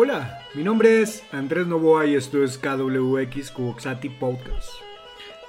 Hola, 0.00 0.46
mi 0.54 0.62
nombre 0.62 1.02
es 1.02 1.24
Andrés 1.32 1.66
Novoa 1.66 2.06
y 2.06 2.14
esto 2.14 2.44
es 2.44 2.56
KWX 2.56 3.50
Cuboxati 3.50 4.08
Podcast. 4.08 4.68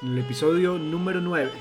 En 0.02 0.14
el 0.14 0.18
episodio 0.18 0.80
número 0.80 1.22
9, 1.22 1.52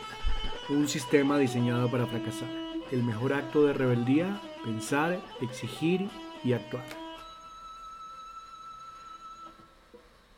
un 0.71 0.89
sistema 0.89 1.37
diseñado 1.37 1.91
para 1.91 2.07
fracasar. 2.07 2.49
El 2.91 3.03
mejor 3.03 3.35
acto 3.35 3.67
de 3.67 3.75
rebeldía, 3.75 4.41
pensar, 4.65 5.21
exigir 5.43 6.09
y 6.43 6.55
actuar. 6.55 6.87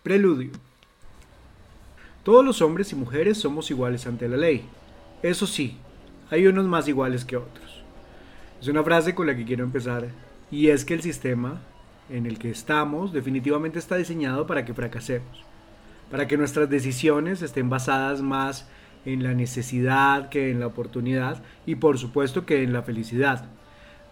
Preludio. 0.03 0.51
Todos 2.25 2.45
los 2.45 2.61
hombres 2.63 2.91
y 2.91 2.97
mujeres 2.97 3.39
somos 3.39 3.71
iguales 3.71 4.09
ante 4.09 4.29
la 4.29 4.37
ley. 4.37 4.65
Eso 5.23 5.47
sí, 5.47 5.77
hay 6.33 6.49
unos 6.49 6.67
más 6.67 6.89
iguales 6.89 7.25
que 7.25 7.37
otros. 7.37 7.85
Es 8.61 8.67
una 8.67 8.83
frase 8.83 9.15
con 9.15 9.29
la 9.29 9.37
que 9.37 9.45
quiero 9.45 9.63
empezar 9.63 10.09
y 10.51 10.71
es 10.71 10.85
que 10.85 10.95
el 10.95 11.03
sistema 11.03 11.61
en 12.11 12.27
el 12.27 12.39
que 12.39 12.51
estamos 12.51 13.13
definitivamente 13.13 13.79
está 13.79 13.97
diseñado 13.97 14.47
para 14.47 14.65
que 14.65 14.75
fracasemos, 14.75 15.45
para 16.11 16.27
que 16.27 16.37
nuestras 16.37 16.69
decisiones 16.69 17.43
estén 17.43 17.71
basadas 17.71 18.23
más 18.23 18.69
en 19.05 19.23
la 19.23 19.35
necesidad 19.35 20.29
que 20.29 20.51
en 20.51 20.61
la 20.61 20.67
oportunidad 20.67 21.43
y 21.67 21.77
por 21.77 21.99
supuesto 21.99 22.45
que 22.45 22.63
en 22.63 22.73
la 22.73 22.83
felicidad, 22.83 23.47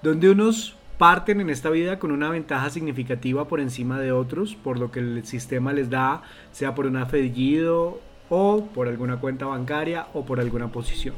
donde 0.02 0.30
unos 0.30 0.76
parten 0.98 1.40
en 1.40 1.50
esta 1.50 1.70
vida 1.70 1.98
con 1.98 2.10
una 2.10 2.28
ventaja 2.28 2.70
significativa 2.70 3.46
por 3.46 3.60
encima 3.60 4.00
de 4.00 4.12
otros, 4.12 4.56
por 4.56 4.78
lo 4.78 4.90
que 4.90 5.00
el 5.00 5.24
sistema 5.24 5.72
les 5.72 5.90
da, 5.90 6.22
sea 6.50 6.74
por 6.74 6.86
un 6.86 6.96
apellido 6.96 8.00
o 8.28 8.66
por 8.74 8.88
alguna 8.88 9.18
cuenta 9.18 9.46
bancaria 9.46 10.08
o 10.12 10.24
por 10.24 10.40
alguna 10.40 10.68
posición. 10.68 11.14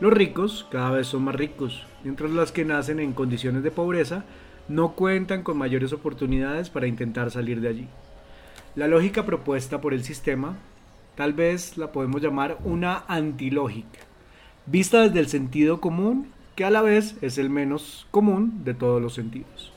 Los 0.00 0.12
ricos 0.12 0.66
cada 0.70 0.90
vez 0.90 1.06
son 1.06 1.22
más 1.22 1.34
ricos, 1.34 1.86
mientras 2.02 2.30
los 2.30 2.50
que 2.50 2.64
nacen 2.64 2.98
en 2.98 3.12
condiciones 3.12 3.62
de 3.62 3.70
pobreza 3.70 4.24
no 4.68 4.92
cuentan 4.92 5.42
con 5.42 5.58
mayores 5.58 5.92
oportunidades 5.92 6.70
para 6.70 6.86
intentar 6.86 7.30
salir 7.30 7.60
de 7.60 7.68
allí. 7.68 7.88
La 8.74 8.88
lógica 8.88 9.26
propuesta 9.26 9.80
por 9.80 9.92
el 9.92 10.04
sistema 10.04 10.56
tal 11.14 11.32
vez 11.34 11.76
la 11.76 11.92
podemos 11.92 12.22
llamar 12.22 12.58
una 12.64 13.04
antilógica, 13.08 14.00
vista 14.66 15.02
desde 15.02 15.20
el 15.20 15.28
sentido 15.28 15.80
común, 15.80 16.28
que 16.56 16.64
a 16.64 16.70
la 16.70 16.82
vez 16.82 17.16
es 17.22 17.38
el 17.38 17.50
menos 17.50 18.06
común 18.10 18.64
de 18.64 18.74
todos 18.74 19.00
los 19.00 19.14
sentidos. 19.14 19.72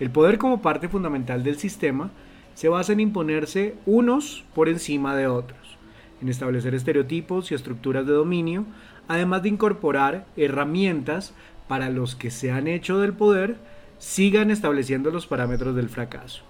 El 0.00 0.10
poder 0.10 0.38
como 0.38 0.60
parte 0.60 0.88
fundamental 0.88 1.42
del 1.44 1.56
sistema 1.56 2.10
se 2.54 2.68
basa 2.68 2.92
en 2.92 3.00
imponerse 3.00 3.74
unos 3.86 4.44
por 4.54 4.68
encima 4.68 5.16
de 5.16 5.26
otros, 5.26 5.78
en 6.20 6.28
establecer 6.28 6.74
estereotipos 6.74 7.50
y 7.50 7.54
estructuras 7.54 8.06
de 8.06 8.12
dominio, 8.12 8.64
además 9.08 9.42
de 9.42 9.50
incorporar 9.50 10.26
herramientas 10.36 11.34
para 11.68 11.90
los 11.90 12.14
que 12.14 12.30
se 12.30 12.50
han 12.50 12.68
hecho 12.68 12.98
del 12.98 13.12
poder 13.12 13.56
sigan 13.98 14.50
estableciendo 14.50 15.10
los 15.10 15.26
parámetros 15.26 15.74
del 15.76 15.88
fracaso. 15.88 16.42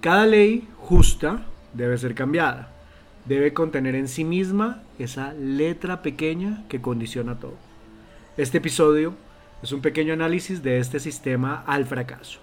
Cada 0.00 0.26
ley 0.26 0.68
justa 0.78 1.42
debe 1.74 1.96
ser 1.98 2.14
cambiada. 2.14 2.68
Debe 3.24 3.52
contener 3.52 3.94
en 3.94 4.08
sí 4.08 4.24
misma 4.24 4.82
esa 4.98 5.32
letra 5.34 6.02
pequeña 6.02 6.64
que 6.68 6.80
condiciona 6.80 7.38
todo. 7.38 7.54
Este 8.36 8.58
episodio 8.58 9.14
es 9.62 9.70
un 9.72 9.80
pequeño 9.80 10.12
análisis 10.12 10.62
de 10.62 10.78
este 10.78 10.98
sistema 10.98 11.62
al 11.66 11.86
fracaso. 11.86 12.40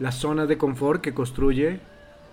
Las 0.00 0.16
zonas 0.16 0.48
de 0.48 0.58
confort 0.58 1.00
que 1.00 1.14
construye 1.14 1.80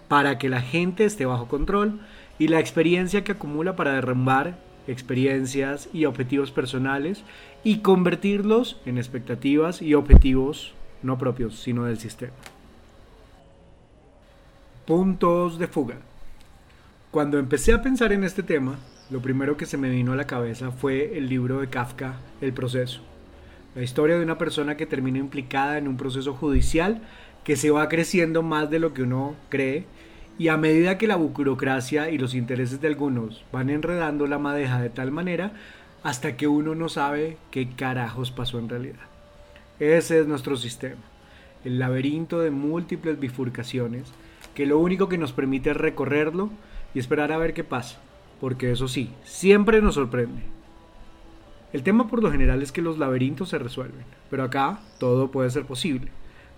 para 0.08 0.38
que 0.38 0.50
la 0.50 0.62
gente 0.62 1.06
esté 1.06 1.26
bajo 1.26 1.48
control 1.48 2.00
y 2.40 2.48
la 2.48 2.60
experiencia 2.60 3.24
que 3.24 3.34
acumula 3.34 3.76
para 3.76 3.94
derrumbar 3.94 4.58
experiencias 4.88 5.90
y 5.94 6.06
objetivos 6.06 6.52
personales 6.52 7.24
y 7.64 7.80
convertirlos 7.80 8.80
en 8.86 8.98
expectativas 8.98 9.82
y 9.82 9.94
objetivos 9.94 10.74
no 11.06 11.18
propios, 11.18 11.60
sino 11.60 11.86
del 11.86 11.98
sistema. 11.98 12.34
Puntos 14.86 15.58
de 15.58 15.68
fuga. 15.68 15.96
Cuando 17.12 17.40
empecé 17.40 17.74
a 17.74 17.82
pensar 17.82 18.12
en 18.12 18.24
este 18.24 18.44
tema, 18.44 18.78
lo 19.10 19.22
primero 19.22 19.56
que 19.56 19.66
se 19.66 19.78
me 19.78 19.90
vino 19.90 20.14
a 20.14 20.16
la 20.16 20.28
cabeza 20.28 20.72
fue 20.72 21.18
el 21.18 21.30
libro 21.30 21.62
de 21.62 21.68
Kafka, 21.68 22.18
El 22.42 22.54
proceso. 22.54 23.02
La 23.76 23.84
historia 23.84 24.18
de 24.18 24.24
una 24.24 24.38
persona 24.38 24.78
que 24.78 24.86
termina 24.86 25.20
implicada 25.20 25.78
en 25.78 25.88
un 25.88 25.98
proceso 25.98 26.34
judicial 26.34 27.02
que 27.44 27.56
se 27.56 27.72
va 27.72 27.88
creciendo 27.90 28.42
más 28.42 28.70
de 28.70 28.80
lo 28.80 28.94
que 28.94 29.04
uno 29.04 29.36
cree 29.50 29.86
y 30.38 30.50
a 30.50 30.58
medida 30.58 30.98
que 30.98 31.08
la 31.08 31.16
burocracia 31.16 32.10
y 32.10 32.18
los 32.18 32.34
intereses 32.34 32.82
de 32.82 32.88
algunos 32.88 33.46
van 33.52 33.70
enredando 33.70 34.28
la 34.28 34.40
madeja 34.40 34.82
de 34.82 34.90
tal 34.90 35.12
manera 35.12 35.54
hasta 36.04 36.36
que 36.36 36.48
uno 36.48 36.76
no 36.76 36.90
sabe 36.90 37.38
qué 37.52 37.70
carajos 37.70 38.32
pasó 38.32 38.60
en 38.60 38.70
realidad. 38.70 39.15
Ese 39.80 40.20
es 40.20 40.28
nuestro 40.28 40.56
sistema, 40.56 41.02
el 41.66 41.80
laberinto 41.80 42.40
de 42.40 42.50
múltiples 42.50 43.20
bifurcaciones 43.20 44.14
que 44.54 44.66
lo 44.66 44.80
único 44.80 45.10
que 45.10 45.18
nos 45.18 45.34
permite 45.34 45.72
es 45.72 45.78
recorrerlo 45.78 46.50
y 46.94 47.00
esperar 47.00 47.34
a 47.34 47.38
ver 47.38 47.54
qué 47.54 47.66
pasa, 47.66 48.00
porque 48.40 48.72
eso 48.72 48.88
sí, 48.88 49.10
siempre 49.26 49.82
nos 49.82 49.96
sorprende. 49.96 50.44
El 51.74 51.84
tema 51.84 52.08
por 52.08 52.24
lo 52.24 52.32
general 52.32 52.62
es 52.62 52.72
que 52.72 52.82
los 52.82 52.98
laberintos 52.98 53.50
se 53.50 53.60
resuelven, 53.60 54.06
pero 54.30 54.44
acá 54.44 54.80
todo 54.98 55.30
puede 55.30 55.50
ser 55.50 55.66
posible. 55.66 56.10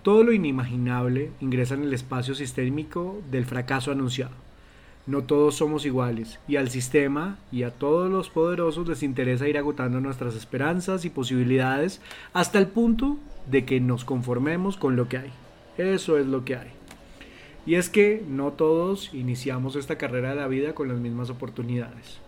Todo 0.04 0.22
lo 0.22 0.32
inimaginable 0.32 1.32
ingresa 1.40 1.74
en 1.74 1.82
el 1.82 1.92
espacio 1.92 2.36
sistémico 2.36 3.20
del 3.32 3.46
fracaso 3.46 3.90
anunciado. 3.90 4.47
No 5.08 5.22
todos 5.22 5.54
somos 5.54 5.86
iguales, 5.86 6.38
y 6.46 6.56
al 6.56 6.68
sistema 6.68 7.38
y 7.50 7.62
a 7.62 7.70
todos 7.70 8.10
los 8.10 8.28
poderosos 8.28 8.86
les 8.86 9.02
interesa 9.02 9.48
ir 9.48 9.56
agotando 9.56 10.02
nuestras 10.02 10.34
esperanzas 10.34 11.06
y 11.06 11.08
posibilidades 11.08 12.02
hasta 12.34 12.58
el 12.58 12.66
punto 12.66 13.16
de 13.50 13.64
que 13.64 13.80
nos 13.80 14.04
conformemos 14.04 14.76
con 14.76 14.96
lo 14.96 15.08
que 15.08 15.16
hay. 15.16 15.32
Eso 15.78 16.18
es 16.18 16.26
lo 16.26 16.44
que 16.44 16.56
hay. 16.56 16.68
Y 17.64 17.76
es 17.76 17.88
que 17.88 18.22
no 18.28 18.52
todos 18.52 19.14
iniciamos 19.14 19.76
esta 19.76 19.96
carrera 19.96 20.28
de 20.28 20.36
la 20.36 20.46
vida 20.46 20.74
con 20.74 20.88
las 20.88 20.98
mismas 20.98 21.30
oportunidades. 21.30 22.18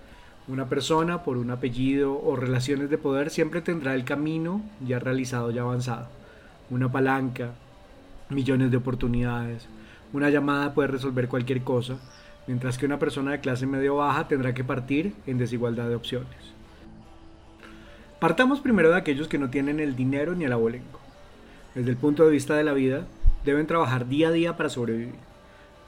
Una 0.48 0.70
persona 0.70 1.22
por 1.22 1.36
un 1.36 1.50
apellido 1.50 2.18
o 2.18 2.34
relaciones 2.34 2.88
de 2.88 2.96
poder 2.96 3.28
siempre 3.28 3.60
tendrá 3.60 3.94
el 3.94 4.04
camino 4.04 4.62
ya 4.86 4.98
realizado 4.98 5.50
y 5.50 5.58
avanzado. 5.58 6.08
Una 6.70 6.90
palanca, 6.90 7.50
millones 8.30 8.70
de 8.70 8.78
oportunidades. 8.78 9.66
Una 10.14 10.30
llamada 10.30 10.72
puede 10.72 10.88
resolver 10.88 11.28
cualquier 11.28 11.60
cosa 11.60 11.98
mientras 12.50 12.78
que 12.78 12.86
una 12.86 12.98
persona 12.98 13.30
de 13.30 13.38
clase 13.38 13.64
medio 13.64 13.94
baja 13.94 14.26
tendrá 14.26 14.52
que 14.52 14.64
partir 14.64 15.14
en 15.28 15.38
desigualdad 15.38 15.88
de 15.88 15.94
opciones. 15.94 16.34
Partamos 18.18 18.58
primero 18.58 18.90
de 18.90 18.96
aquellos 18.96 19.28
que 19.28 19.38
no 19.38 19.50
tienen 19.50 19.78
el 19.78 19.94
dinero 19.94 20.34
ni 20.34 20.46
el 20.46 20.52
abolengo. 20.52 20.98
Desde 21.76 21.92
el 21.92 21.96
punto 21.96 22.24
de 22.24 22.32
vista 22.32 22.56
de 22.56 22.64
la 22.64 22.72
vida, 22.72 23.06
deben 23.44 23.68
trabajar 23.68 24.08
día 24.08 24.30
a 24.30 24.32
día 24.32 24.56
para 24.56 24.68
sobrevivir. 24.68 25.14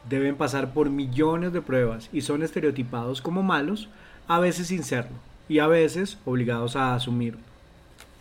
Deben 0.08 0.36
pasar 0.36 0.72
por 0.72 0.88
millones 0.88 1.52
de 1.52 1.62
pruebas 1.62 2.08
y 2.12 2.20
son 2.20 2.44
estereotipados 2.44 3.20
como 3.22 3.42
malos, 3.42 3.88
a 4.28 4.38
veces 4.38 4.68
sin 4.68 4.84
serlo, 4.84 5.16
y 5.48 5.58
a 5.58 5.66
veces 5.66 6.18
obligados 6.24 6.76
a 6.76 6.94
asumirlo. 6.94 7.40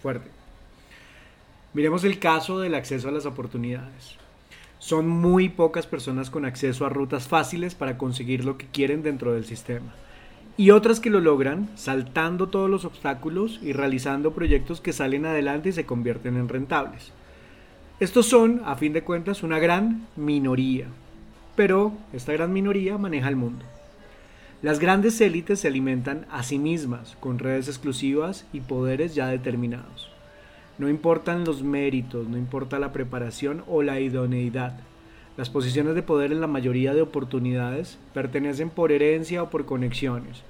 Fuerte. 0.02 0.32
Miremos 1.76 2.04
el 2.06 2.18
caso 2.18 2.60
del 2.60 2.74
acceso 2.74 3.08
a 3.08 3.12
las 3.12 3.28
oportunidades. 3.28 4.18
Son 4.82 5.08
muy 5.08 5.48
pocas 5.48 5.86
personas 5.86 6.32
con 6.32 6.44
acceso 6.44 6.88
a 6.88 6.90
rutas 6.90 7.28
fáciles 7.28 7.76
para 7.76 8.00
conseguir 8.00 8.44
lo 8.44 8.58
que 8.58 8.66
quieren 8.66 9.04
dentro 9.04 9.32
del 9.32 9.46
sistema. 9.46 9.94
Y 10.58 10.72
otras 10.72 11.00
que 11.00 11.12
lo 11.12 11.20
logran 11.20 11.70
saltando 11.76 12.50
todos 12.50 12.68
los 12.68 12.84
obstáculos 12.84 13.60
y 13.62 13.74
realizando 13.74 14.34
proyectos 14.34 14.82
que 14.82 14.92
salen 14.92 15.28
adelante 15.28 15.70
y 15.70 15.74
se 15.74 15.86
convierten 15.86 16.36
en 16.36 16.50
rentables. 16.50 17.12
Estos 18.00 18.26
son, 18.26 18.64
a 18.66 18.76
fin 18.76 18.92
de 18.92 19.04
cuentas, 19.04 19.44
una 19.44 19.60
gran 19.60 20.08
minoría. 20.16 20.88
Pero 21.56 21.94
esta 22.12 22.34
gran 22.34 22.52
minoría 22.52 22.98
maneja 22.98 23.30
el 23.30 23.36
mundo. 23.36 23.64
Las 24.64 24.80
grandes 24.80 25.22
élites 25.22 25.60
se 25.60 25.68
alimentan 25.68 26.26
a 26.32 26.42
sí 26.42 26.58
mismas 26.58 27.16
con 27.20 27.38
redes 27.38 27.68
exclusivas 27.68 28.48
y 28.52 28.62
poderes 28.62 29.14
ya 29.14 29.28
determinados. 29.28 30.10
No 30.82 30.90
importan 30.90 31.46
los 31.46 31.62
méritos, 31.62 32.28
no 32.28 32.40
importa 32.40 32.80
la 32.80 32.92
preparación 32.92 33.64
o 33.68 33.84
la 33.84 34.00
idoneidad. 34.00 34.80
Las 35.38 35.52
posiciones 35.52 35.94
de 35.94 36.02
poder 36.02 36.32
en 36.32 36.42
la 36.42 36.48
mayoría 36.48 36.96
de 36.96 37.04
oportunidades 37.04 38.00
pertenecen 38.16 38.72
por 38.72 38.92
herencia 38.92 39.44
o 39.44 39.52
por 39.52 39.66
conexiones, 39.66 40.42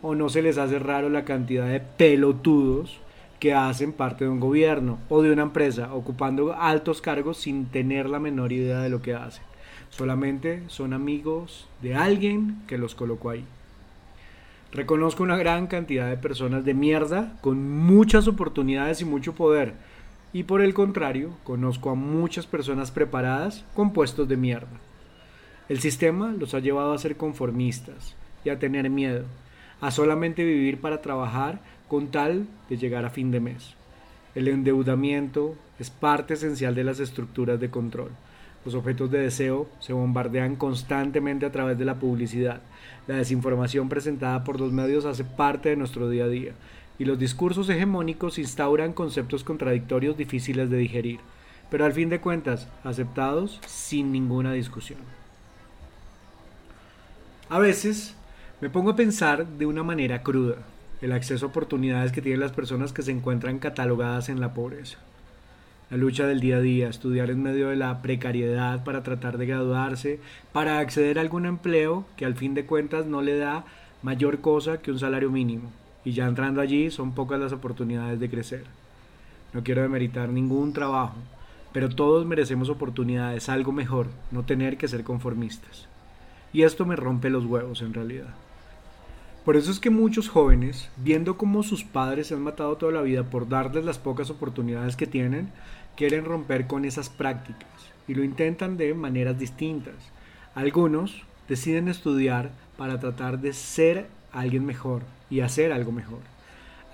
o 0.00 0.14
no 0.14 0.28
se 0.28 0.42
les 0.42 0.58
hace 0.58 0.78
raro 0.78 1.08
la 1.08 1.24
cantidad 1.24 1.66
de 1.66 1.80
pelotudos 1.80 3.00
que 3.40 3.52
hacen 3.52 3.92
parte 3.92 4.22
de 4.22 4.30
un 4.30 4.38
gobierno 4.38 5.00
o 5.08 5.22
de 5.22 5.32
una 5.32 5.42
empresa, 5.42 5.92
ocupando 5.92 6.54
altos 6.54 7.00
cargos 7.00 7.38
sin 7.38 7.66
tener 7.66 8.08
la 8.08 8.20
menor 8.20 8.52
idea 8.52 8.78
de 8.82 8.90
lo 8.90 9.02
que 9.02 9.14
hacen. 9.14 9.42
Solamente 9.88 10.62
son 10.68 10.92
amigos 10.92 11.66
de 11.82 11.96
alguien 11.96 12.62
que 12.68 12.78
los 12.78 12.94
colocó 12.94 13.30
ahí. 13.30 13.44
Reconozco 14.72 15.24
una 15.24 15.36
gran 15.36 15.66
cantidad 15.66 16.08
de 16.08 16.16
personas 16.16 16.64
de 16.64 16.74
mierda 16.74 17.36
con 17.40 17.68
muchas 17.78 18.28
oportunidades 18.28 19.00
y 19.00 19.04
mucho 19.04 19.34
poder. 19.34 19.74
Y 20.32 20.44
por 20.44 20.60
el 20.60 20.74
contrario, 20.74 21.30
conozco 21.42 21.90
a 21.90 21.96
muchas 21.96 22.46
personas 22.46 22.92
preparadas 22.92 23.64
con 23.74 23.92
puestos 23.92 24.28
de 24.28 24.36
mierda. 24.36 24.68
El 25.68 25.80
sistema 25.80 26.32
los 26.38 26.54
ha 26.54 26.60
llevado 26.60 26.92
a 26.92 26.98
ser 26.98 27.16
conformistas 27.16 28.14
y 28.44 28.50
a 28.50 28.60
tener 28.60 28.90
miedo, 28.90 29.24
a 29.80 29.90
solamente 29.90 30.44
vivir 30.44 30.80
para 30.80 31.00
trabajar 31.02 31.60
con 31.88 32.08
tal 32.08 32.46
de 32.68 32.76
llegar 32.76 33.04
a 33.04 33.10
fin 33.10 33.32
de 33.32 33.40
mes. 33.40 33.74
El 34.36 34.46
endeudamiento 34.46 35.56
es 35.80 35.90
parte 35.90 36.34
esencial 36.34 36.76
de 36.76 36.84
las 36.84 37.00
estructuras 37.00 37.58
de 37.58 37.70
control. 37.70 38.10
Los 38.64 38.74
objetos 38.74 39.10
de 39.10 39.20
deseo 39.20 39.68
se 39.80 39.94
bombardean 39.94 40.54
constantemente 40.56 41.46
a 41.46 41.52
través 41.52 41.78
de 41.78 41.86
la 41.86 41.98
publicidad. 41.98 42.60
La 43.06 43.16
desinformación 43.16 43.88
presentada 43.88 44.44
por 44.44 44.60
los 44.60 44.70
medios 44.70 45.06
hace 45.06 45.24
parte 45.24 45.70
de 45.70 45.76
nuestro 45.76 46.10
día 46.10 46.24
a 46.24 46.28
día. 46.28 46.52
Y 46.98 47.06
los 47.06 47.18
discursos 47.18 47.70
hegemónicos 47.70 48.38
instauran 48.38 48.92
conceptos 48.92 49.44
contradictorios 49.44 50.18
difíciles 50.18 50.68
de 50.68 50.76
digerir, 50.76 51.20
pero 51.70 51.86
al 51.86 51.94
fin 51.94 52.10
de 52.10 52.20
cuentas 52.20 52.68
aceptados 52.84 53.60
sin 53.66 54.12
ninguna 54.12 54.52
discusión. 54.52 54.98
A 57.48 57.58
veces 57.58 58.14
me 58.60 58.68
pongo 58.68 58.90
a 58.90 58.96
pensar 58.96 59.46
de 59.46 59.64
una 59.64 59.82
manera 59.82 60.22
cruda 60.22 60.56
el 61.00 61.12
acceso 61.12 61.46
a 61.46 61.48
oportunidades 61.48 62.12
que 62.12 62.20
tienen 62.20 62.40
las 62.40 62.52
personas 62.52 62.92
que 62.92 63.00
se 63.00 63.10
encuentran 63.10 63.58
catalogadas 63.58 64.28
en 64.28 64.38
la 64.38 64.52
pobreza 64.52 64.98
la 65.90 65.96
lucha 65.96 66.26
del 66.26 66.38
día 66.38 66.56
a 66.56 66.60
día, 66.60 66.88
estudiar 66.88 67.30
en 67.30 67.42
medio 67.42 67.68
de 67.68 67.76
la 67.76 68.00
precariedad 68.00 68.84
para 68.84 69.02
tratar 69.02 69.38
de 69.38 69.46
graduarse, 69.46 70.20
para 70.52 70.78
acceder 70.78 71.18
a 71.18 71.22
algún 71.22 71.46
empleo 71.46 72.04
que 72.16 72.24
al 72.24 72.36
fin 72.36 72.54
de 72.54 72.64
cuentas 72.64 73.06
no 73.06 73.22
le 73.22 73.36
da 73.36 73.64
mayor 74.02 74.40
cosa 74.40 74.80
que 74.80 74.92
un 74.92 75.00
salario 75.00 75.30
mínimo. 75.30 75.70
Y 76.04 76.12
ya 76.12 76.26
entrando 76.26 76.60
allí 76.60 76.90
son 76.90 77.12
pocas 77.12 77.40
las 77.40 77.52
oportunidades 77.52 78.20
de 78.20 78.30
crecer. 78.30 78.64
No 79.52 79.64
quiero 79.64 79.82
demeritar 79.82 80.28
ningún 80.28 80.72
trabajo, 80.72 81.16
pero 81.72 81.88
todos 81.88 82.24
merecemos 82.24 82.68
oportunidades, 82.68 83.48
algo 83.48 83.72
mejor, 83.72 84.06
no 84.30 84.44
tener 84.44 84.76
que 84.76 84.86
ser 84.86 85.02
conformistas. 85.02 85.88
Y 86.52 86.62
esto 86.62 86.86
me 86.86 86.94
rompe 86.94 87.30
los 87.30 87.44
huevos 87.44 87.82
en 87.82 87.94
realidad. 87.94 88.34
Por 89.44 89.56
eso 89.56 89.70
es 89.70 89.80
que 89.80 89.90
muchos 89.90 90.28
jóvenes, 90.28 90.90
viendo 90.98 91.38
cómo 91.38 91.62
sus 91.62 91.82
padres 91.82 92.26
se 92.26 92.34
han 92.34 92.42
matado 92.42 92.76
toda 92.76 92.92
la 92.92 93.00
vida 93.00 93.24
por 93.24 93.48
darles 93.48 93.84
las 93.84 93.98
pocas 93.98 94.28
oportunidades 94.30 94.96
que 94.96 95.06
tienen, 95.06 95.50
quieren 96.00 96.24
romper 96.24 96.66
con 96.66 96.86
esas 96.86 97.10
prácticas 97.10 97.68
y 98.08 98.14
lo 98.14 98.24
intentan 98.24 98.78
de 98.78 98.94
maneras 98.94 99.38
distintas. 99.38 99.96
Algunos 100.54 101.24
deciden 101.46 101.88
estudiar 101.88 102.52
para 102.78 102.98
tratar 102.98 103.38
de 103.38 103.52
ser 103.52 104.06
alguien 104.32 104.64
mejor 104.64 105.02
y 105.28 105.40
hacer 105.40 105.72
algo 105.72 105.92
mejor. 105.92 106.20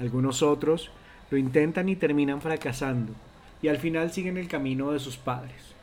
Algunos 0.01 0.43
otros 0.43 0.91
lo 1.31 1.39
intentan 1.39 1.89
y 1.89 1.95
terminan 1.95 2.41
fracasando 2.41 3.13
y 3.63 3.69
al 3.69 3.77
final 3.77 4.11
siguen 4.11 4.39
el 4.39 4.49
camino 4.49 4.91
de 4.91 4.99
sus 4.99 5.17
padres. 5.17 5.77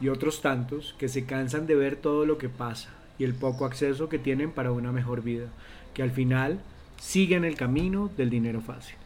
Y 0.00 0.08
otros 0.08 0.42
tantos 0.42 0.96
que 0.98 1.08
se 1.08 1.26
cansan 1.26 1.68
de 1.68 1.76
ver 1.76 1.94
todo 1.94 2.26
lo 2.26 2.38
que 2.38 2.48
pasa 2.48 2.88
y 3.20 3.22
el 3.22 3.34
poco 3.34 3.66
acceso 3.66 4.08
que 4.08 4.18
tienen 4.18 4.50
para 4.50 4.72
una 4.72 4.90
mejor 4.90 5.22
vida, 5.22 5.46
que 5.94 6.02
al 6.02 6.10
final 6.10 6.58
siguen 7.00 7.44
el 7.44 7.54
camino 7.54 8.10
del 8.16 8.30
dinero 8.30 8.60
fácil. 8.60 8.96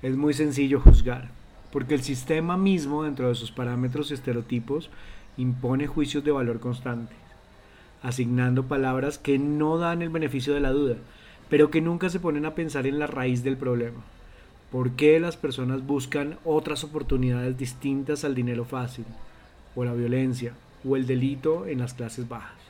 Es 0.00 0.16
muy 0.16 0.32
sencillo 0.32 0.80
juzgar, 0.80 1.43
porque 1.74 1.96
el 1.96 2.02
sistema 2.02 2.56
mismo, 2.56 3.02
dentro 3.02 3.28
de 3.28 3.34
sus 3.34 3.50
parámetros 3.50 4.08
y 4.08 4.14
estereotipos, 4.14 4.90
impone 5.36 5.88
juicios 5.88 6.22
de 6.22 6.30
valor 6.30 6.60
constante, 6.60 7.16
asignando 8.00 8.68
palabras 8.68 9.18
que 9.18 9.40
no 9.40 9.76
dan 9.76 10.00
el 10.00 10.08
beneficio 10.08 10.54
de 10.54 10.60
la 10.60 10.70
duda, 10.70 10.94
pero 11.50 11.72
que 11.72 11.80
nunca 11.80 12.10
se 12.10 12.20
ponen 12.20 12.46
a 12.46 12.54
pensar 12.54 12.86
en 12.86 13.00
la 13.00 13.08
raíz 13.08 13.42
del 13.42 13.56
problema. 13.56 14.04
¿Por 14.70 14.92
qué 14.92 15.18
las 15.18 15.36
personas 15.36 15.84
buscan 15.84 16.38
otras 16.44 16.84
oportunidades 16.84 17.58
distintas 17.58 18.22
al 18.22 18.36
dinero 18.36 18.64
fácil, 18.64 19.04
o 19.74 19.82
la 19.84 19.94
violencia, 19.94 20.52
o 20.88 20.94
el 20.94 21.08
delito 21.08 21.66
en 21.66 21.80
las 21.80 21.94
clases 21.94 22.28
bajas? 22.28 22.60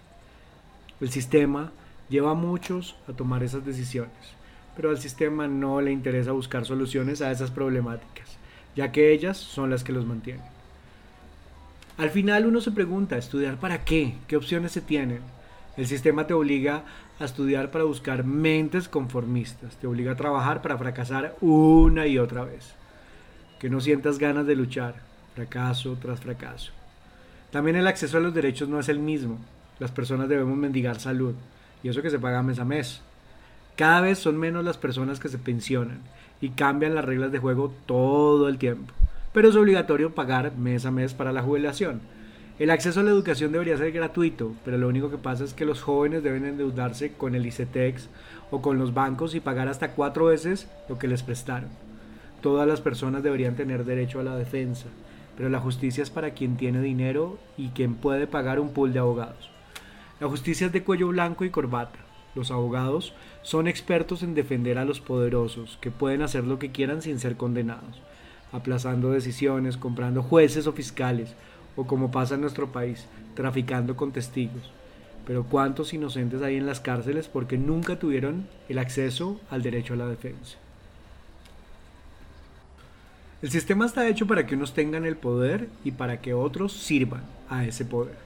El 1.02 1.10
sistema 1.10 1.72
lleva 2.08 2.30
a 2.30 2.34
muchos 2.34 2.96
a 3.06 3.12
tomar 3.12 3.42
esas 3.42 3.66
decisiones, 3.66 4.32
pero 4.74 4.88
al 4.88 4.98
sistema 4.98 5.46
no 5.46 5.82
le 5.82 5.92
interesa 5.92 6.32
buscar 6.32 6.64
soluciones 6.64 7.20
a 7.20 7.30
esas 7.30 7.50
problemáticas 7.50 8.38
ya 8.76 8.92
que 8.92 9.12
ellas 9.12 9.36
son 9.36 9.70
las 9.70 9.84
que 9.84 9.92
los 9.92 10.06
mantienen. 10.06 10.44
Al 11.96 12.10
final 12.10 12.46
uno 12.46 12.60
se 12.60 12.72
pregunta, 12.72 13.16
¿estudiar 13.16 13.56
para 13.56 13.84
qué? 13.84 14.14
¿Qué 14.26 14.36
opciones 14.36 14.72
se 14.72 14.80
tienen? 14.80 15.20
El 15.76 15.86
sistema 15.86 16.26
te 16.26 16.34
obliga 16.34 16.82
a 17.20 17.24
estudiar 17.24 17.70
para 17.70 17.84
buscar 17.84 18.24
mentes 18.24 18.88
conformistas, 18.88 19.76
te 19.76 19.86
obliga 19.86 20.12
a 20.12 20.16
trabajar 20.16 20.62
para 20.62 20.78
fracasar 20.78 21.36
una 21.40 22.06
y 22.06 22.18
otra 22.18 22.44
vez. 22.44 22.74
Que 23.60 23.70
no 23.70 23.80
sientas 23.80 24.18
ganas 24.18 24.46
de 24.46 24.56
luchar, 24.56 24.96
fracaso 25.34 25.96
tras 26.00 26.20
fracaso. 26.20 26.72
También 27.50 27.76
el 27.76 27.86
acceso 27.86 28.18
a 28.18 28.20
los 28.20 28.34
derechos 28.34 28.68
no 28.68 28.80
es 28.80 28.88
el 28.88 28.98
mismo. 28.98 29.38
Las 29.78 29.92
personas 29.92 30.28
debemos 30.28 30.56
mendigar 30.56 30.98
salud, 30.98 31.34
y 31.82 31.88
eso 31.88 32.02
que 32.02 32.10
se 32.10 32.18
paga 32.18 32.42
mes 32.42 32.58
a 32.58 32.64
mes. 32.64 33.00
Cada 33.76 34.00
vez 34.00 34.18
son 34.18 34.36
menos 34.36 34.64
las 34.64 34.78
personas 34.78 35.18
que 35.18 35.28
se 35.28 35.38
pensionan 35.38 35.98
y 36.40 36.50
cambian 36.50 36.94
las 36.94 37.04
reglas 37.04 37.32
de 37.32 37.40
juego 37.40 37.72
todo 37.86 38.48
el 38.48 38.58
tiempo. 38.58 38.94
Pero 39.32 39.48
es 39.48 39.56
obligatorio 39.56 40.14
pagar 40.14 40.56
mes 40.56 40.86
a 40.86 40.92
mes 40.92 41.12
para 41.12 41.32
la 41.32 41.42
jubilación. 41.42 42.00
El 42.60 42.70
acceso 42.70 43.00
a 43.00 43.02
la 43.02 43.10
educación 43.10 43.50
debería 43.50 43.76
ser 43.76 43.90
gratuito, 43.90 44.54
pero 44.64 44.78
lo 44.78 44.86
único 44.86 45.10
que 45.10 45.18
pasa 45.18 45.42
es 45.42 45.54
que 45.54 45.64
los 45.64 45.82
jóvenes 45.82 46.22
deben 46.22 46.44
endeudarse 46.44 47.14
con 47.14 47.34
el 47.34 47.46
ICETEX 47.46 48.08
o 48.52 48.62
con 48.62 48.78
los 48.78 48.94
bancos 48.94 49.34
y 49.34 49.40
pagar 49.40 49.66
hasta 49.66 49.90
cuatro 49.90 50.26
veces 50.26 50.68
lo 50.88 50.96
que 50.96 51.08
les 51.08 51.24
prestaron. 51.24 51.70
Todas 52.42 52.68
las 52.68 52.80
personas 52.80 53.24
deberían 53.24 53.56
tener 53.56 53.84
derecho 53.84 54.20
a 54.20 54.22
la 54.22 54.36
defensa, 54.36 54.86
pero 55.36 55.48
la 55.48 55.58
justicia 55.58 56.04
es 56.04 56.10
para 56.10 56.30
quien 56.30 56.56
tiene 56.56 56.80
dinero 56.80 57.38
y 57.56 57.70
quien 57.70 57.96
puede 57.96 58.28
pagar 58.28 58.60
un 58.60 58.72
pool 58.72 58.92
de 58.92 59.00
abogados. 59.00 59.50
La 60.20 60.28
justicia 60.28 60.68
es 60.68 60.72
de 60.72 60.84
cuello 60.84 61.08
blanco 61.08 61.44
y 61.44 61.50
corbata. 61.50 61.98
Los 62.34 62.50
abogados 62.50 63.14
son 63.42 63.68
expertos 63.68 64.22
en 64.22 64.34
defender 64.34 64.78
a 64.78 64.84
los 64.84 65.00
poderosos, 65.00 65.78
que 65.80 65.90
pueden 65.90 66.22
hacer 66.22 66.44
lo 66.44 66.58
que 66.58 66.72
quieran 66.72 67.00
sin 67.00 67.18
ser 67.18 67.36
condenados, 67.36 68.00
aplazando 68.52 69.10
decisiones, 69.10 69.76
comprando 69.76 70.22
jueces 70.22 70.66
o 70.66 70.72
fiscales, 70.72 71.34
o 71.76 71.86
como 71.86 72.10
pasa 72.10 72.34
en 72.34 72.40
nuestro 72.40 72.72
país, 72.72 73.06
traficando 73.34 73.96
con 73.96 74.12
testigos. 74.12 74.72
Pero 75.26 75.44
¿cuántos 75.44 75.94
inocentes 75.94 76.42
hay 76.42 76.56
en 76.56 76.66
las 76.66 76.80
cárceles 76.80 77.28
porque 77.28 77.56
nunca 77.56 77.98
tuvieron 77.98 78.46
el 78.68 78.78
acceso 78.78 79.40
al 79.50 79.62
derecho 79.62 79.94
a 79.94 79.96
la 79.96 80.06
defensa? 80.06 80.58
El 83.42 83.50
sistema 83.50 83.86
está 83.86 84.08
hecho 84.08 84.26
para 84.26 84.46
que 84.46 84.54
unos 84.54 84.74
tengan 84.74 85.04
el 85.04 85.16
poder 85.16 85.68
y 85.84 85.92
para 85.92 86.20
que 86.20 86.34
otros 86.34 86.72
sirvan 86.72 87.22
a 87.48 87.64
ese 87.64 87.84
poder. 87.84 88.16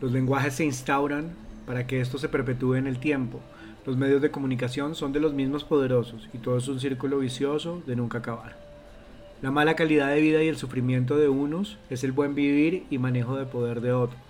Los 0.00 0.12
lenguajes 0.12 0.54
se 0.54 0.64
instauran 0.64 1.32
para 1.66 1.86
que 1.86 2.00
esto 2.00 2.18
se 2.18 2.28
perpetúe 2.28 2.74
en 2.74 2.86
el 2.86 2.98
tiempo. 2.98 3.40
Los 3.86 3.96
medios 3.96 4.22
de 4.22 4.30
comunicación 4.30 4.94
son 4.94 5.12
de 5.12 5.20
los 5.20 5.34
mismos 5.34 5.64
poderosos 5.64 6.28
y 6.32 6.38
todo 6.38 6.56
es 6.58 6.68
un 6.68 6.80
círculo 6.80 7.18
vicioso 7.18 7.82
de 7.86 7.96
nunca 7.96 8.18
acabar. 8.18 8.56
La 9.42 9.50
mala 9.50 9.76
calidad 9.76 10.08
de 10.08 10.20
vida 10.20 10.42
y 10.42 10.48
el 10.48 10.56
sufrimiento 10.56 11.18
de 11.18 11.28
unos 11.28 11.76
es 11.90 12.02
el 12.02 12.12
buen 12.12 12.34
vivir 12.34 12.86
y 12.88 12.98
manejo 12.98 13.36
de 13.36 13.44
poder 13.44 13.82
de 13.82 13.92
otros, 13.92 14.22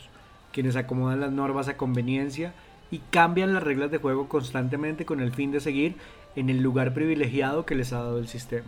quienes 0.52 0.74
acomodan 0.74 1.20
las 1.20 1.30
normas 1.30 1.68
a 1.68 1.76
conveniencia 1.76 2.52
y 2.90 2.98
cambian 3.10 3.54
las 3.54 3.62
reglas 3.62 3.90
de 3.90 3.98
juego 3.98 4.28
constantemente 4.28 5.04
con 5.04 5.20
el 5.20 5.32
fin 5.32 5.52
de 5.52 5.60
seguir 5.60 5.94
en 6.34 6.50
el 6.50 6.62
lugar 6.62 6.94
privilegiado 6.94 7.64
que 7.64 7.76
les 7.76 7.92
ha 7.92 7.98
dado 7.98 8.18
el 8.18 8.26
sistema. 8.26 8.66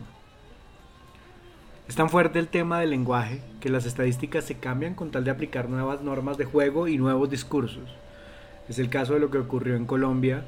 Es 1.88 1.95
tan 1.95 2.11
fuerte 2.11 2.38
el 2.38 2.49
tema 2.49 2.81
del 2.81 2.90
lenguaje 2.90 3.40
que 3.61 3.69
las 3.69 3.87
estadísticas 3.87 4.45
se 4.45 4.59
cambian 4.59 4.95
con 4.95 5.11
tal 5.11 5.25
de 5.25 5.31
aplicar 5.31 5.69
nuevas 5.69 6.02
normas 6.02 6.37
de 6.37 6.45
juego 6.45 6.88
y 6.88 6.99
nuevos 6.99 7.31
discursos. 7.31 7.88
Es 8.68 8.78
el 8.78 8.88
caso 8.88 9.14
de 9.14 9.20
lo 9.20 9.30
que 9.30 9.38
ocurrió 9.38 9.76
en 9.76 9.87
Colombia, 9.87 10.44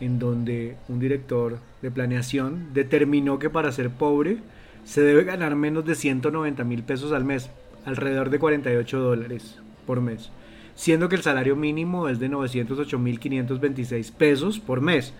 en 0.00 0.18
donde 0.18 0.76
un 0.88 0.98
director 0.98 1.58
de 1.82 1.90
planeación 1.90 2.72
determinó 2.72 3.38
que 3.38 3.50
para 3.50 3.72
ser 3.72 3.90
pobre 3.90 4.38
se 4.84 5.02
debe 5.02 5.24
ganar 5.24 5.54
menos 5.54 5.84
de 5.84 5.94
190 5.94 6.64
mil 6.64 6.82
pesos 6.82 7.12
al 7.12 7.24
mes, 7.24 7.50
alrededor 7.84 8.30
de 8.30 8.38
48 8.38 8.98
dólares 8.98 9.58
por 9.86 10.00
mes, 10.00 10.30
siendo 10.74 11.08
que 11.08 11.16
el 11.16 11.22
salario 11.22 11.56
mínimo 11.56 12.08
es 12.08 12.18
de 12.18 12.28
908 12.28 12.98
mil 12.98 13.18
526 13.18 14.10
pesos 14.12 14.58
por 14.60 14.80
mes, 14.80 15.12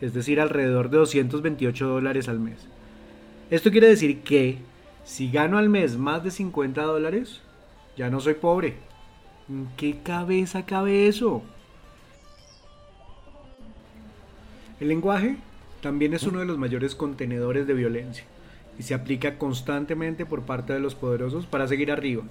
es 0.00 0.14
decir, 0.14 0.40
alrededor 0.40 0.90
de 0.90 0.98
228 0.98 1.86
dólares 1.86 2.28
al 2.28 2.38
mes. 2.38 2.66
Esto 3.50 3.70
quiere 3.70 3.88
decir 3.88 4.20
que 4.20 4.58
si 5.04 5.30
gano 5.30 5.56
al 5.58 5.70
mes 5.70 5.96
más 5.96 6.22
de 6.22 6.30
50 6.30 6.82
dólares, 6.82 7.40
ya 7.96 8.10
no 8.10 8.20
soy 8.20 8.34
pobre. 8.34 8.76
¿En 9.48 9.68
qué 9.76 9.98
cabeza 10.02 10.66
cabe 10.66 11.08
eso? 11.08 11.42
El 14.80 14.88
lenguaje 14.88 15.36
también 15.80 16.14
es 16.14 16.22
uno 16.22 16.38
de 16.38 16.46
los 16.46 16.56
mayores 16.56 16.94
contenedores 16.94 17.66
de 17.66 17.74
violencia 17.74 18.24
y 18.78 18.84
se 18.84 18.94
aplica 18.94 19.36
constantemente 19.36 20.24
por 20.24 20.42
parte 20.42 20.72
de 20.72 20.78
los 20.78 20.94
poderosos 20.94 21.46
para 21.46 21.66
seguir 21.66 21.90
arriba, 21.90 22.22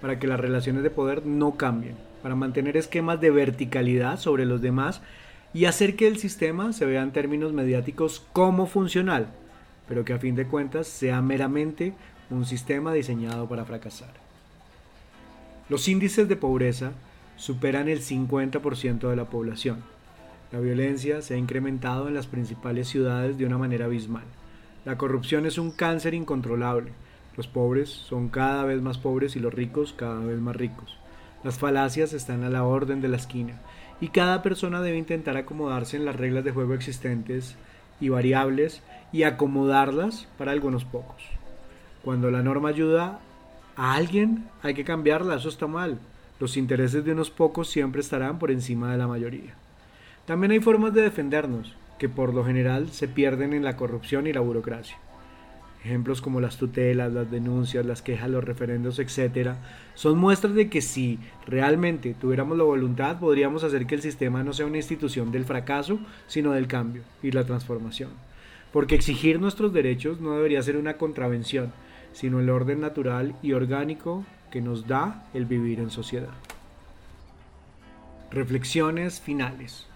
para 0.00 0.18
que 0.18 0.26
las 0.26 0.40
relaciones 0.40 0.82
de 0.82 0.88
poder 0.88 1.26
no 1.26 1.56
cambien, 1.56 1.96
para 2.22 2.34
mantener 2.34 2.78
esquemas 2.78 3.20
de 3.20 3.30
verticalidad 3.30 4.18
sobre 4.18 4.46
los 4.46 4.62
demás 4.62 5.02
y 5.52 5.66
hacer 5.66 5.94
que 5.94 6.06
el 6.06 6.16
sistema 6.16 6.72
se 6.72 6.86
vea 6.86 7.02
en 7.02 7.12
términos 7.12 7.52
mediáticos 7.52 8.24
como 8.32 8.66
funcional, 8.66 9.28
pero 9.86 10.02
que 10.04 10.14
a 10.14 10.18
fin 10.18 10.36
de 10.36 10.46
cuentas 10.46 10.86
sea 10.86 11.20
meramente 11.20 11.92
un 12.30 12.46
sistema 12.46 12.94
diseñado 12.94 13.46
para 13.46 13.66
fracasar. 13.66 14.14
Los 15.68 15.86
índices 15.86 16.28
de 16.28 16.36
pobreza 16.36 16.92
superan 17.36 17.88
el 17.88 18.00
50% 18.00 19.10
de 19.10 19.16
la 19.16 19.26
población 19.26 19.82
la 20.52 20.58
violencia 20.58 21.22
se 21.22 21.34
ha 21.34 21.36
incrementado 21.36 22.08
en 22.08 22.14
las 22.14 22.26
principales 22.26 22.88
ciudades 22.88 23.38
de 23.38 23.46
una 23.46 23.56
manera 23.56 23.84
abismal. 23.84 24.24
La 24.84 24.98
corrupción 24.98 25.46
es 25.46 25.58
un 25.58 25.70
cáncer 25.70 26.12
incontrolable. 26.12 26.90
Los 27.36 27.46
pobres 27.46 27.90
son 27.90 28.30
cada 28.30 28.64
vez 28.64 28.82
más 28.82 28.98
pobres 28.98 29.36
y 29.36 29.40
los 29.40 29.54
ricos 29.54 29.92
cada 29.92 30.18
vez 30.18 30.40
más 30.40 30.56
ricos. 30.56 30.98
Las 31.44 31.58
falacias 31.58 32.12
están 32.12 32.42
a 32.42 32.50
la 32.50 32.64
orden 32.64 33.00
de 33.00 33.06
la 33.06 33.16
esquina 33.16 33.60
y 34.00 34.08
cada 34.08 34.42
persona 34.42 34.80
debe 34.80 34.98
intentar 34.98 35.36
acomodarse 35.36 35.96
en 35.96 36.04
las 36.04 36.16
reglas 36.16 36.42
de 36.42 36.50
juego 36.50 36.74
existentes 36.74 37.56
y 38.00 38.08
variables 38.08 38.82
y 39.12 39.22
acomodarlas 39.22 40.26
para 40.36 40.50
algunos 40.50 40.84
pocos. 40.84 41.22
Cuando 42.02 42.30
la 42.32 42.42
norma 42.42 42.70
ayuda 42.70 43.20
a 43.76 43.94
alguien, 43.94 44.48
hay 44.62 44.74
que 44.74 44.84
cambiarla, 44.84 45.36
eso 45.36 45.48
está 45.48 45.68
mal. 45.68 46.00
Los 46.40 46.56
intereses 46.56 47.04
de 47.04 47.12
unos 47.12 47.30
pocos 47.30 47.68
siempre 47.68 48.00
estarán 48.00 48.40
por 48.40 48.50
encima 48.50 48.90
de 48.90 48.98
la 48.98 49.06
mayoría. 49.06 49.59
También 50.30 50.52
hay 50.52 50.60
formas 50.60 50.94
de 50.94 51.02
defendernos, 51.02 51.74
que 51.98 52.08
por 52.08 52.32
lo 52.32 52.44
general 52.44 52.90
se 52.90 53.08
pierden 53.08 53.52
en 53.52 53.64
la 53.64 53.74
corrupción 53.74 54.28
y 54.28 54.32
la 54.32 54.38
burocracia. 54.38 54.96
Ejemplos 55.84 56.22
como 56.22 56.40
las 56.40 56.56
tutelas, 56.56 57.12
las 57.12 57.32
denuncias, 57.32 57.84
las 57.84 58.00
quejas, 58.00 58.30
los 58.30 58.44
referendos, 58.44 59.00
etc., 59.00 59.54
son 59.94 60.18
muestras 60.18 60.54
de 60.54 60.70
que 60.70 60.82
si 60.82 61.18
realmente 61.48 62.14
tuviéramos 62.14 62.56
la 62.56 62.62
voluntad, 62.62 63.18
podríamos 63.18 63.64
hacer 63.64 63.88
que 63.88 63.96
el 63.96 64.02
sistema 64.02 64.44
no 64.44 64.52
sea 64.52 64.66
una 64.66 64.76
institución 64.76 65.32
del 65.32 65.44
fracaso, 65.44 65.98
sino 66.28 66.52
del 66.52 66.68
cambio 66.68 67.02
y 67.24 67.32
la 67.32 67.42
transformación. 67.42 68.10
Porque 68.72 68.94
exigir 68.94 69.40
nuestros 69.40 69.72
derechos 69.72 70.20
no 70.20 70.36
debería 70.36 70.62
ser 70.62 70.76
una 70.76 70.96
contravención, 70.96 71.72
sino 72.12 72.38
el 72.38 72.50
orden 72.50 72.78
natural 72.78 73.34
y 73.42 73.54
orgánico 73.54 74.24
que 74.52 74.60
nos 74.60 74.86
da 74.86 75.24
el 75.34 75.46
vivir 75.46 75.80
en 75.80 75.90
sociedad. 75.90 76.34
Reflexiones 78.30 79.20
finales. 79.20 79.89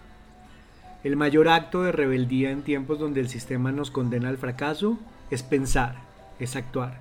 El 1.05 1.17
mayor 1.17 1.49
acto 1.49 1.83
de 1.83 1.93
rebeldía 1.93 2.51
en 2.51 2.63
tiempos 2.63 2.99
donde 2.99 3.21
el 3.21 3.29
sistema 3.29 3.73
nos 3.73 3.91
condena 3.91 4.31
al 4.31 4.39
fracaso 4.39 4.99
es 5.31 5.43
pensar, 5.43 5.97
es 6.39 6.57
actuar, 6.57 6.99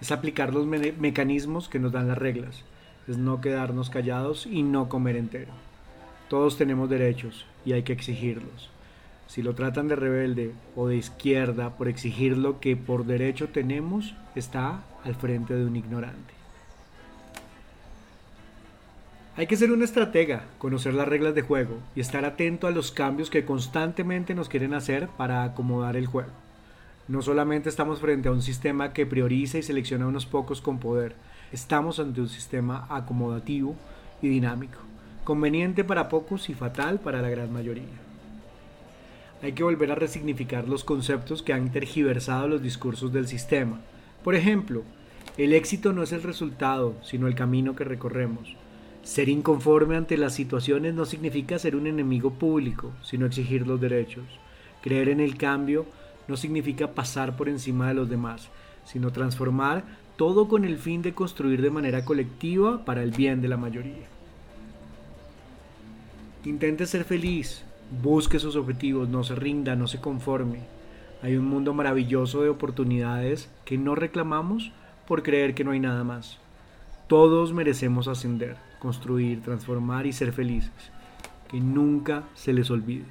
es 0.00 0.12
aplicar 0.12 0.54
los 0.54 0.66
mecanismos 0.66 1.68
que 1.68 1.80
nos 1.80 1.90
dan 1.90 2.06
las 2.06 2.16
reglas, 2.16 2.62
es 3.08 3.18
no 3.18 3.40
quedarnos 3.40 3.90
callados 3.90 4.46
y 4.46 4.62
no 4.62 4.88
comer 4.88 5.16
entero. 5.16 5.50
Todos 6.28 6.58
tenemos 6.58 6.88
derechos 6.88 7.44
y 7.64 7.72
hay 7.72 7.82
que 7.82 7.92
exigirlos. 7.92 8.70
Si 9.26 9.42
lo 9.42 9.56
tratan 9.56 9.88
de 9.88 9.96
rebelde 9.96 10.52
o 10.76 10.86
de 10.86 10.96
izquierda 10.96 11.76
por 11.76 11.88
exigir 11.88 12.38
lo 12.38 12.60
que 12.60 12.76
por 12.76 13.04
derecho 13.04 13.48
tenemos, 13.48 14.14
está 14.36 14.84
al 15.02 15.16
frente 15.16 15.54
de 15.54 15.66
un 15.66 15.74
ignorante. 15.74 16.39
Hay 19.40 19.46
que 19.46 19.56
ser 19.56 19.72
una 19.72 19.86
estratega, 19.86 20.44
conocer 20.58 20.92
las 20.92 21.08
reglas 21.08 21.34
de 21.34 21.40
juego 21.40 21.78
y 21.96 22.02
estar 22.02 22.26
atento 22.26 22.66
a 22.66 22.72
los 22.72 22.92
cambios 22.92 23.30
que 23.30 23.46
constantemente 23.46 24.34
nos 24.34 24.50
quieren 24.50 24.74
hacer 24.74 25.08
para 25.16 25.44
acomodar 25.44 25.96
el 25.96 26.04
juego. 26.04 26.28
No 27.08 27.22
solamente 27.22 27.70
estamos 27.70 28.00
frente 28.00 28.28
a 28.28 28.32
un 28.32 28.42
sistema 28.42 28.92
que 28.92 29.06
prioriza 29.06 29.56
y 29.56 29.62
selecciona 29.62 30.04
a 30.04 30.08
unos 30.08 30.26
pocos 30.26 30.60
con 30.60 30.78
poder, 30.78 31.14
estamos 31.52 31.98
ante 31.98 32.20
un 32.20 32.28
sistema 32.28 32.86
acomodativo 32.90 33.76
y 34.20 34.28
dinámico, 34.28 34.78
conveniente 35.24 35.84
para 35.84 36.10
pocos 36.10 36.50
y 36.50 36.52
fatal 36.52 37.00
para 37.00 37.22
la 37.22 37.30
gran 37.30 37.50
mayoría. 37.50 37.96
Hay 39.42 39.52
que 39.52 39.64
volver 39.64 39.90
a 39.90 39.94
resignificar 39.94 40.68
los 40.68 40.84
conceptos 40.84 41.42
que 41.42 41.54
han 41.54 41.72
tergiversado 41.72 42.46
los 42.46 42.60
discursos 42.60 43.10
del 43.10 43.26
sistema. 43.26 43.80
Por 44.22 44.34
ejemplo, 44.34 44.82
el 45.38 45.54
éxito 45.54 45.94
no 45.94 46.02
es 46.02 46.12
el 46.12 46.22
resultado, 46.22 46.96
sino 47.02 47.26
el 47.26 47.34
camino 47.34 47.74
que 47.74 47.84
recorremos. 47.84 48.54
Ser 49.02 49.28
inconforme 49.28 49.96
ante 49.96 50.16
las 50.16 50.34
situaciones 50.34 50.94
no 50.94 51.06
significa 51.06 51.58
ser 51.58 51.74
un 51.74 51.86
enemigo 51.86 52.30
público, 52.30 52.92
sino 53.02 53.26
exigir 53.26 53.66
los 53.66 53.80
derechos. 53.80 54.24
Creer 54.82 55.08
en 55.08 55.20
el 55.20 55.36
cambio 55.36 55.86
no 56.28 56.36
significa 56.36 56.92
pasar 56.92 57.36
por 57.36 57.48
encima 57.48 57.88
de 57.88 57.94
los 57.94 58.08
demás, 58.08 58.50
sino 58.84 59.10
transformar 59.10 59.84
todo 60.16 60.48
con 60.48 60.64
el 60.64 60.76
fin 60.76 61.00
de 61.00 61.14
construir 61.14 61.62
de 61.62 61.70
manera 61.70 62.04
colectiva 62.04 62.84
para 62.84 63.02
el 63.02 63.10
bien 63.10 63.40
de 63.40 63.48
la 63.48 63.56
mayoría. 63.56 64.06
Intente 66.44 66.86
ser 66.86 67.04
feliz, 67.04 67.64
busque 68.02 68.38
sus 68.38 68.56
objetivos, 68.56 69.08
no 69.08 69.24
se 69.24 69.34
rinda, 69.34 69.76
no 69.76 69.86
se 69.86 70.00
conforme. 70.00 70.60
Hay 71.22 71.36
un 71.36 71.46
mundo 71.46 71.74
maravilloso 71.74 72.42
de 72.42 72.48
oportunidades 72.48 73.50
que 73.64 73.76
no 73.76 73.94
reclamamos 73.94 74.72
por 75.06 75.22
creer 75.22 75.54
que 75.54 75.64
no 75.64 75.72
hay 75.72 75.80
nada 75.80 76.04
más. 76.04 76.38
Todos 77.10 77.52
merecemos 77.52 78.06
ascender 78.06 78.56
construir, 78.80 79.42
transformar 79.42 80.06
y 80.06 80.12
ser 80.12 80.32
felices. 80.32 80.72
Que 81.48 81.60
nunca 81.60 82.24
se 82.34 82.52
les 82.52 82.70
olvide. 82.70 83.04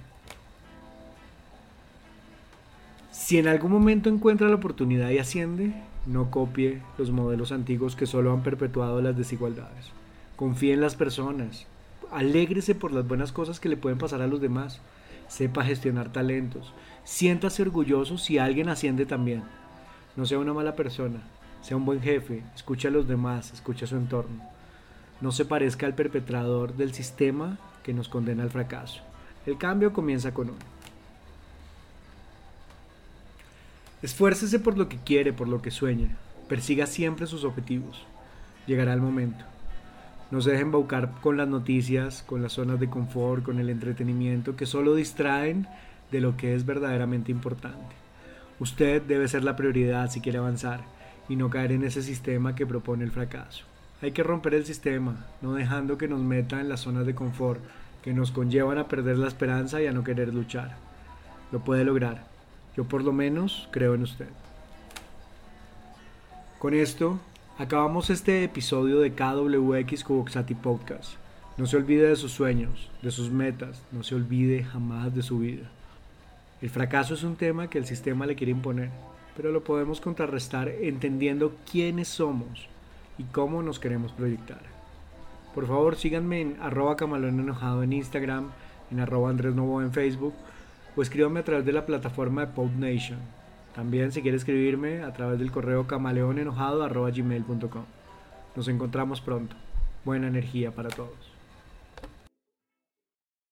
Si 3.12 3.38
en 3.38 3.48
algún 3.48 3.72
momento 3.72 4.10
encuentra 4.10 4.48
la 4.48 4.56
oportunidad 4.56 5.10
y 5.12 5.20
asciende, 5.20 5.74
no 6.06 6.32
copie 6.32 6.82
los 6.98 7.12
modelos 7.12 7.52
antiguos 7.52 7.98
que 7.98 8.06
solo 8.06 8.34
han 8.34 8.42
perpetuado 8.42 9.02
las 9.02 9.18
desigualdades. 9.18 9.92
Confíe 10.36 10.74
en 10.74 10.82
las 10.82 10.96
personas. 10.96 11.68
Alégrese 12.10 12.76
por 12.76 12.94
las 12.94 13.06
buenas 13.08 13.34
cosas 13.34 13.60
que 13.60 13.68
le 13.70 13.76
pueden 13.78 14.00
pasar 14.00 14.22
a 14.22 14.28
los 14.28 14.42
demás. 14.42 14.82
Sepa 15.28 15.66
gestionar 15.66 16.12
talentos. 16.14 16.74
Siéntase 17.04 17.62
orgulloso 17.62 18.18
si 18.18 18.38
alguien 18.38 18.70
asciende 18.70 19.06
también. 19.06 19.44
No 20.16 20.26
sea 20.26 20.40
una 20.40 20.54
mala 20.54 20.78
persona. 20.78 21.22
Sea 21.62 21.78
un 21.78 21.86
buen 21.86 22.02
jefe. 22.02 22.44
Escuche 22.56 22.88
a 22.88 22.92
los 22.92 23.08
demás. 23.08 23.52
Escuche 23.54 23.86
a 23.86 23.88
su 23.88 23.96
entorno 23.96 24.60
no 25.22 25.32
se 25.32 25.46
parezca 25.46 25.86
al 25.86 25.96
perpetrador 25.96 26.76
del 26.76 26.94
sistema 26.94 27.58
que 27.84 27.94
nos 27.94 28.08
condena 28.08 28.44
al 28.44 28.50
fracaso. 28.50 29.02
El 29.46 29.58
cambio 29.58 29.94
comienza 29.94 30.34
con 30.34 30.50
uno. 30.50 30.60
Esfuércese 34.02 34.60
por 34.60 34.78
lo 34.78 34.88
que 34.88 34.98
quiere, 34.98 35.34
por 35.34 35.48
lo 35.48 35.62
que 35.62 35.72
sueña. 35.72 36.16
Persiga 36.48 36.88
siempre 36.88 37.28
sus 37.28 37.44
objetivos. 37.44 38.06
Llegará 38.66 38.94
el 38.94 39.02
momento. 39.02 39.44
No 40.32 40.42
se 40.42 40.52
dejen 40.52 40.68
embaucar 40.68 41.12
con 41.22 41.38
las 41.38 41.48
noticias, 41.48 42.24
con 42.24 42.42
las 42.42 42.54
zonas 42.54 42.80
de 42.80 42.90
confort, 42.90 43.44
con 43.44 43.60
el 43.60 43.70
entretenimiento 43.70 44.56
que 44.56 44.66
solo 44.66 44.96
distraen 44.96 45.68
de 46.12 46.22
lo 46.22 46.38
que 46.38 46.56
es 46.56 46.66
verdaderamente 46.66 47.32
importante. 47.32 47.96
Usted 48.60 49.02
debe 49.02 49.28
ser 49.28 49.44
la 49.44 49.56
prioridad 49.56 50.10
si 50.10 50.22
quiere 50.22 50.38
avanzar 50.38 50.82
y 51.30 51.36
no 51.36 51.50
caer 51.50 51.72
en 51.72 51.84
ese 51.84 52.02
sistema 52.02 52.56
que 52.56 52.66
propone 52.66 53.06
el 53.06 53.12
fracaso. 53.12 53.64
Hay 54.02 54.12
que 54.12 54.24
romper 54.24 54.56
el 54.56 54.66
sistema, 54.66 55.28
no 55.42 55.54
dejando 55.54 55.98
que 55.98 56.08
nos 56.08 56.20
meta 56.20 56.60
en 56.60 56.68
las 56.68 56.82
zonas 56.82 57.06
de 57.06 57.16
confort, 57.16 57.62
que 58.04 58.14
nos 58.14 58.32
conllevan 58.32 58.78
a 58.78 58.88
perder 58.88 59.18
la 59.18 59.28
esperanza 59.28 59.82
y 59.82 59.88
a 59.88 59.92
no 59.92 60.04
querer 60.04 60.34
luchar. 60.34 60.76
Lo 61.52 61.60
puede 61.60 61.84
lograr. 61.84 62.26
Yo 62.76 62.86
por 62.86 63.04
lo 63.04 63.14
menos 63.14 63.68
creo 63.72 63.94
en 63.94 64.04
usted. 64.04 64.28
Con 66.60 66.74
esto, 66.74 67.20
acabamos 67.58 68.10
este 68.10 68.44
episodio 68.44 69.00
de 69.00 69.14
KWX 69.14 70.04
Kuboxati 70.04 70.56
Podcast. 70.56 71.14
No 71.58 71.68
se 71.68 71.76
olvide 71.76 72.08
de 72.08 72.16
sus 72.16 72.32
sueños, 72.32 72.90
de 73.02 73.12
sus 73.12 73.32
metas, 73.32 73.82
no 73.92 74.04
se 74.04 74.16
olvide 74.16 74.64
jamás 74.64 75.14
de 75.14 75.22
su 75.22 75.40
vida. 75.40 75.70
El 76.62 76.70
fracaso 76.70 77.14
es 77.14 77.24
un 77.24 77.36
tema 77.36 77.70
que 77.70 77.78
el 77.78 77.86
sistema 77.86 78.26
le 78.26 78.36
quiere 78.36 78.52
imponer, 78.52 78.92
pero 79.40 79.54
lo 79.54 79.64
podemos 79.64 80.02
contrarrestar 80.02 80.68
entendiendo 80.68 81.56
quiénes 81.72 82.10
somos 82.10 82.68
y 83.18 83.24
cómo 83.24 83.64
nos 83.64 83.80
queremos 83.80 84.12
proyectar. 84.12 84.60
Por 85.56 85.66
favor, 85.66 85.96
síganme 85.96 86.42
en 86.42 86.58
arroba 86.60 86.98
camalón 86.98 87.40
enojado 87.40 87.82
en 87.82 87.94
Instagram, 87.94 88.50
en 88.92 89.00
arroba 89.00 89.30
Andrés 89.30 89.56
en 89.56 89.94
Facebook 89.94 90.34
o 90.94 91.02
escríbanme 91.02 91.40
a 91.40 91.46
través 91.46 91.66
de 91.66 91.72
la 91.72 91.86
plataforma 91.86 92.42
de 92.42 92.48
Pop 92.52 92.70
Nation. 92.78 93.20
También 93.74 94.12
si 94.12 94.22
quiere 94.22 94.36
escribirme 94.36 95.04
a 95.04 95.14
través 95.14 95.40
del 95.40 95.54
correo 95.54 95.88
camaleonenojado 95.88 96.84
arroba 96.84 97.10
gmail.com. 97.10 97.86
Nos 98.58 98.68
encontramos 98.68 99.22
pronto. 99.22 99.56
Buena 100.04 100.28
energía 100.28 100.72
para 100.72 100.90
todos. 100.90 101.29